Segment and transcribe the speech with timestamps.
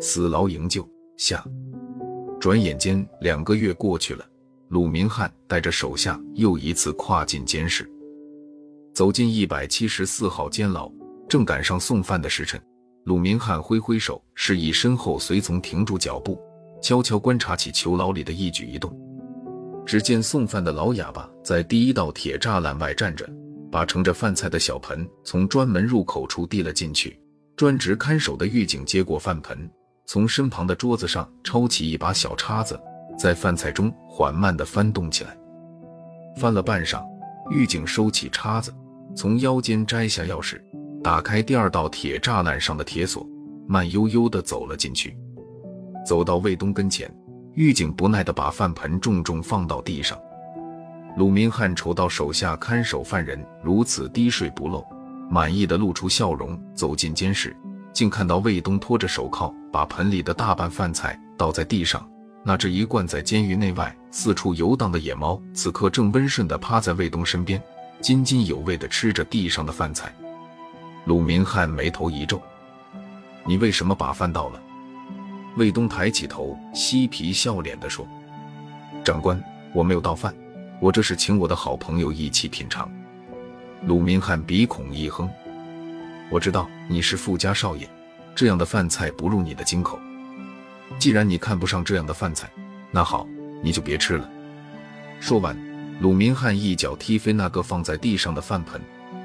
[0.00, 1.44] 死牢营救下。
[2.38, 4.24] 转眼间两个月过去了，
[4.68, 7.90] 鲁明翰带着手下又一次跨进监室，
[8.92, 10.92] 走进一百七十四号监牢，
[11.28, 12.60] 正赶上送饭的时辰。
[13.04, 16.38] 鲁明翰挥挥手，示意身后随从停住脚步，
[16.82, 18.94] 悄悄观察起囚牢里的一举一动。
[19.86, 23.28] 只见送饭的老哑巴在第一道铁栅栏外站着，
[23.74, 27.18] 把盛着饭菜的小盆从专门入口处递了进去。
[27.56, 29.68] 专职看守的狱警接过饭盆，
[30.06, 32.80] 从身旁的桌子上抄起一把小叉子，
[33.18, 35.36] 在饭菜中缓慢地翻动起来。
[36.36, 37.04] 翻了半晌，
[37.50, 38.72] 狱警收起叉子，
[39.16, 40.60] 从腰间摘下钥匙，
[41.02, 43.28] 打开第二道铁栅栏上的铁锁，
[43.66, 45.16] 慢悠悠地走了进去。
[46.06, 47.12] 走到卫东跟前。
[47.54, 50.16] 狱警不耐地把饭盆重重放到地上，
[51.16, 54.84] 鲁明翰瞅到手下看守犯人如此滴水不漏，
[55.30, 57.56] 满意的露出笑容，走进监室，
[57.92, 62.04] 竟看到卫东拖着手铐，把盆里的大半饭菜倒在地上。
[62.42, 67.62] 那只一贯在监狱内外四处游荡的野猫，此刻正温顺地趴在卫东身边，
[68.00, 70.12] 津津有味地吃着地上的饭菜。
[71.04, 72.42] 鲁明翰眉头一皱
[73.46, 74.60] ：“你为什么把饭倒了？”
[75.56, 78.04] 卫东抬起头，嬉皮笑脸地说
[79.04, 79.40] ：“长官，
[79.72, 80.34] 我没有倒饭，
[80.80, 82.90] 我这是请我的好朋友一起品尝。”
[83.86, 85.28] 鲁明翰鼻孔一哼
[86.30, 87.88] ：“我知道你是富家少爷，
[88.34, 89.98] 这样的饭菜不入你的金口。
[90.98, 92.50] 既然你看不上这样的饭菜，
[92.90, 93.26] 那好，
[93.62, 94.30] 你就别吃了。”
[95.20, 95.56] 说完，
[96.00, 98.80] 鲁明翰一脚踢飞那个放在地上的饭盆，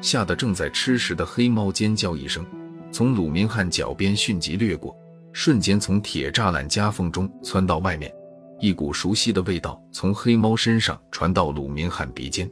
[0.00, 2.44] 吓得正在吃食的黑猫尖叫一声，
[2.90, 4.96] 从鲁明翰脚边迅疾掠过。
[5.32, 8.12] 瞬间从铁栅栏夹缝中窜到外面，
[8.60, 12.50] 一股熟悉的味道从黑猫身上传到鲁明翰鼻尖。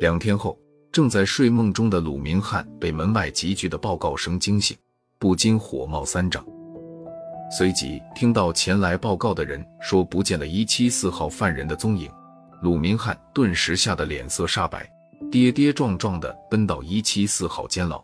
[0.00, 0.58] 两天后，
[0.90, 4.76] 正在睡梦中的鲁明翰被门外急剧的报告声惊醒，
[5.18, 6.44] 不禁火冒三丈。
[7.56, 12.10] 随即听到前来报告的人说不见了一七四号犯人的踪影，
[12.62, 14.90] 鲁明翰顿时吓得脸色煞白，
[15.30, 18.02] 跌跌撞撞地奔到一七四号监牢。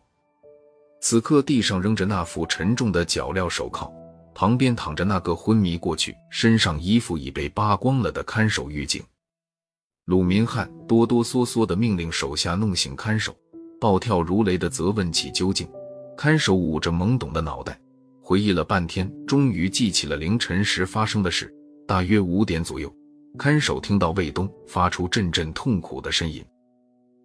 [1.01, 3.91] 此刻，地上扔着那副沉重的脚镣手铐，
[4.35, 9.03] 旁边躺着那个昏迷过去、身上衣服已被扒光了的看守狱警。
[10.07, 13.37] 鲁明翰哆哆嗦嗦地命令手下弄醒看守，
[13.81, 15.69] 暴跳如雷地责问起究竟。
[16.17, 17.81] 看守捂着懵懂的脑袋，
[18.23, 21.53] 回忆了半天，终于记起了凌晨时发生的事。
[21.87, 22.93] 大约五点左右，
[23.39, 26.45] 看守听到卫东发出阵阵痛苦的呻吟，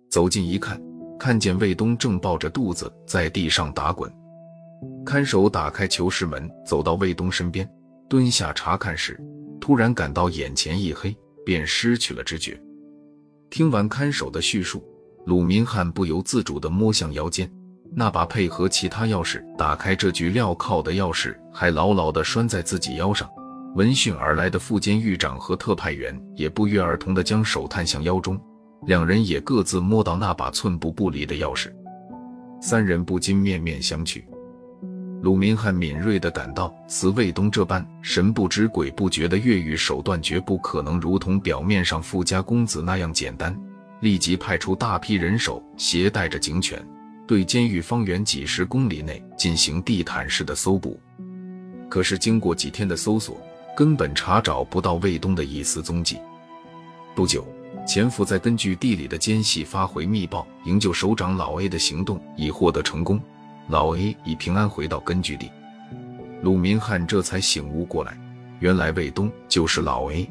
[0.09, 0.81] 走近一看。
[1.17, 4.11] 看见卫东正抱着肚子在地上打滚，
[5.06, 7.69] 看守打开囚室门，走到卫东身边，
[8.09, 9.19] 蹲下查看时，
[9.62, 11.16] 突然感到眼前一黑，
[11.46, 12.59] 便失去了知觉。
[13.50, 14.84] 听完看守的叙述，
[15.25, 17.50] 鲁明翰不由自主地摸向腰间，
[17.94, 23.29] 那把配合其他钥匙打开这具镣铐的钥匙还牢牢地拴在自己腰上。
[23.75, 28.40] 闻讯而来的副监狱长和特派员也不约而同地将手探向腰中。
[28.88, 31.72] 两人也各自摸到那把寸步不离的钥匙，
[32.62, 34.23] 三人不禁面面相觑。
[35.25, 43.59] 鲁明翰敏锐地感到，此卫东这般神不知鬼不觉的越狱手段，绝不可能如同表面上富家公子那样简单。
[44.02, 46.80] 立即派出大批人手，携带着警犬，
[47.25, 51.00] 对监狱方圆几十公里内进行地毯式的搜捕。
[51.90, 53.35] 可是经过几天的搜索，
[53.75, 56.19] 根本查找不到卫东的一丝踪迹。
[57.16, 57.44] 不久。
[57.85, 63.19] 潜伏在根据地里的奸细发回密报，营救首长老 A 的行动已获得成功，
[63.68, 65.52] 老 A 已平安回到根据地。
[66.42, 68.18] 鲁明翰这才醒悟过来，
[68.59, 70.30] 原来卫东就是老 A。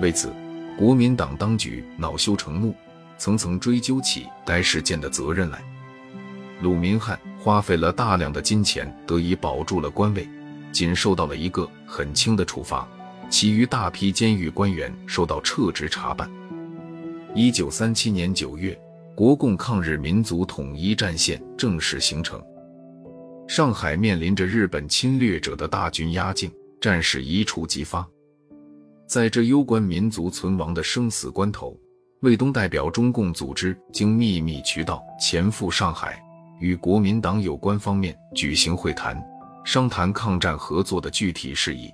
[0.00, 0.32] 为此，
[0.76, 2.74] 国民党当局恼羞成怒，
[3.16, 5.62] 层层追究起该事件的责任来。
[6.60, 10.28] 鲁明翰花费了大量的金钱，得以保住了官位，
[10.72, 12.88] 仅受到了一个很轻的处罚，
[13.30, 16.28] 其余大批监狱官员受到撤职查办。
[17.34, 18.76] 一九三七年九月，
[19.14, 22.42] 国共抗日民族统一战线正式形成。
[23.46, 26.50] 上海面临着日本侵略者的大军压境，
[26.80, 28.06] 战事一触即发。
[29.06, 31.78] 在这攸关民族存亡的生死关头，
[32.20, 36.18] 卫东代表中共组织经秘密渠道前赴上海，
[36.60, 39.22] 与国民党有关方面举行会谈，
[39.64, 41.90] 商谈抗战合作的具体事宜。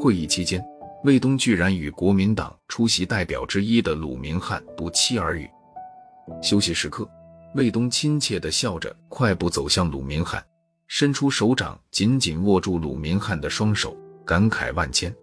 [0.00, 0.64] 会议期间。
[1.04, 5.48] 卫东居然与国民党出席代表之一的鲁明翰不期而遇。
[6.42, 7.08] 休息时刻，
[7.54, 10.44] 卫东亲切地笑着，快步走向鲁明翰，
[10.88, 15.14] 伸出手掌，紧紧握住鲁明翰的双手，感慨万千：“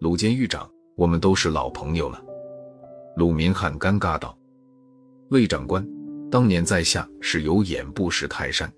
[0.00, 2.22] 鲁监狱长，我们都是老朋友了。”
[3.16, 4.36] 鲁明翰尴尬道
[5.30, 5.86] ：“魏长官，
[6.30, 8.70] 当年在下是有眼不识泰山。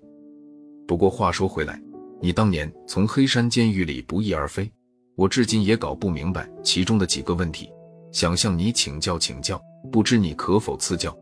[0.87, 1.81] 不过话说回来，
[2.21, 4.71] 你当年从黑山监狱里不翼而飞，
[5.15, 7.69] 我至今也搞不明白其中的几个问题，
[8.11, 9.59] 想向你请教请教，
[9.91, 11.17] 不知你可否赐教？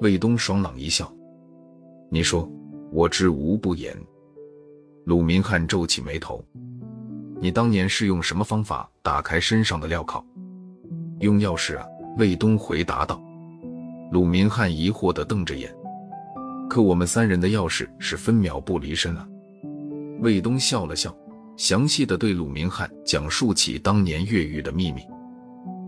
[0.00, 1.10] 魏东爽朗一笑
[2.10, 2.50] ：“你说，
[2.92, 3.96] 我知无不言。”
[5.04, 6.44] 鲁明翰皱起眉头
[7.40, 10.24] ：“你当年是用什么方法打开身上的镣铐
[11.20, 11.86] ？”“用钥匙啊。”
[12.16, 13.20] 魏东回答道。
[14.12, 15.74] 鲁明翰疑惑地瞪着眼
[16.70, 19.26] ：“可我们三人的钥匙是分秒不离身啊！”
[20.22, 21.12] 魏东笑了笑，
[21.56, 25.02] 详细的对鲁明翰讲述起当年越狱的秘密。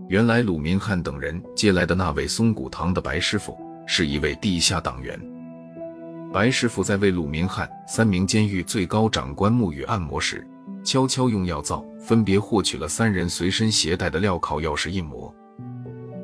[0.09, 5.19] 原来鲁明翰等人接来的那位松骨堂的白师傅，是一位地下党员。
[6.33, 10.45] 白师傅在为鲁明翰三名监狱最高长官沐浴按摩时，
[10.83, 15.33] 悄悄用药皂分别获取了三人随身携带的镣铐钥匙印模。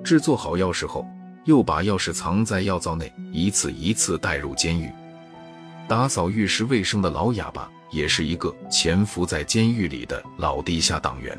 [0.03, 1.07] 制作好钥匙后，
[1.45, 4.91] 又把钥匙藏在药皂内，一次一次带入监狱。
[5.87, 11.37] 打扫浴室卫生的老哑巴也是一个潜伏在监狱里的老地下党员。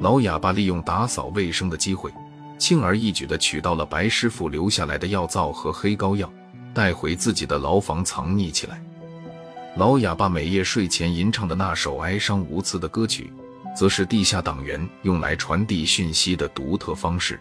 [0.00, 2.12] 老哑巴利用打扫卫生的机会，
[2.58, 6.30] 轻而易举地取到了白师傅留下来的药皂和黑膏药，
[6.74, 8.82] 带回自己的牢房藏匿起来。
[9.76, 13.32] 老哑巴每夜睡前吟唱的那首哀伤无词的歌曲。
[13.76, 17.38] 则是地下党员用来传递讯息的独特方式。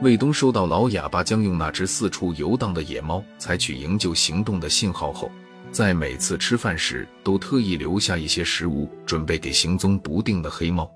[0.00, 5.30] 卫东收到老哑巴将用那只四处游荡的野猫采取营救行动的信号后，
[5.70, 10.90] 在每次吃饭时都特意留下一些食物，准备给行踪不定的黑猫。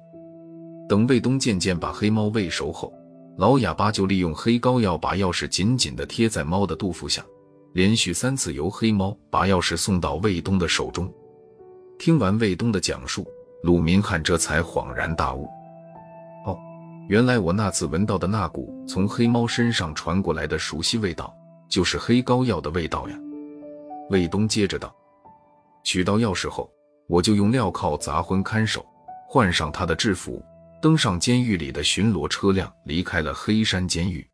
[0.89, 2.91] 等卫东渐渐把黑猫喂熟后，
[3.39, 7.25] 老哑巴就利用黑膏药把钥匙紧紧地贴在猫的肚腹下，
[7.73, 11.09] 连续三次由黑猫把钥匙送到卫东的手中。
[12.01, 13.25] 听完卫东的讲述。
[13.65, 15.49] 鲁明汉这才恍然大悟，
[16.47, 16.57] 哦，
[17.09, 21.35] 原来我那次闻到的那股从黑猫身上传过来的熟悉味道，
[21.69, 23.19] 就是黑膏药的味道呀。
[24.11, 24.95] 卫东接着道
[25.83, 26.71] ：“取到钥匙后，
[27.09, 28.87] 我就用镣铐砸昏看守，
[29.29, 30.41] 换上他的制服，
[30.81, 34.27] 登上监狱里的巡逻车辆，离开了黑山监狱。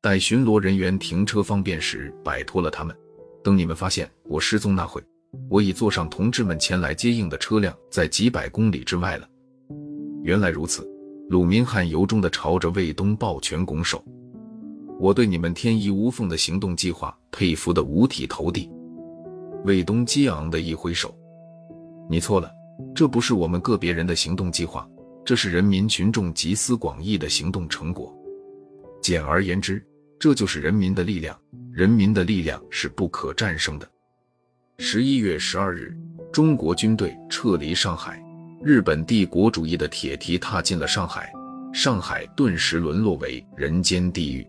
[0.00, 2.96] 待巡逻人员停车方便时，摆脱了他们。
[3.44, 5.02] 等你们发现我失踪那会。”
[5.48, 9.26] 我已坐上同志们前来接应的车辆，在几百公里之外了。
[10.22, 10.86] 原来如此，
[11.30, 14.04] 鲁明翰由衷地朝着卫东抱拳拱手。
[15.00, 18.70] 我对你们天衣无缝的行动计划佩服得五体投地。
[19.64, 21.14] 卫东激昂地一挥手
[22.10, 22.52] ：“你错了，
[22.94, 24.86] 这不是我们个别人的行动计划，
[25.24, 28.14] 这是人民群众集思广益的行动成果。
[29.00, 29.84] 简而言之，
[30.18, 31.38] 这就是人民的力量。
[31.72, 33.90] 人民的力量是不可战胜的。”
[34.78, 35.96] 十一月十二日，
[36.32, 38.22] 中国军队撤离上海，
[38.62, 41.32] 日本帝国主义的铁蹄踏进了上海，
[41.72, 44.46] 上海顿时沦落为人间地狱。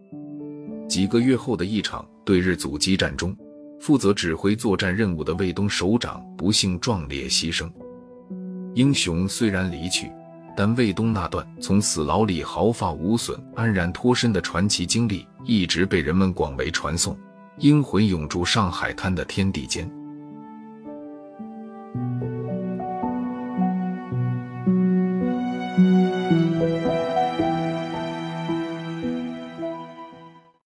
[0.90, 3.36] 几个月后的一场对日阻击战中，
[3.80, 7.72] 负责指挥作战任务的卫东首长不幸壮烈牺牲。
[8.74, 10.12] 英雄虽然离去，
[10.56, 17.18] 但卫东那段从死牢里毫发无损、安然脱身的传奇经历，一直被人们广为传颂。
[17.58, 19.90] 英魂永驻上海滩的天地间。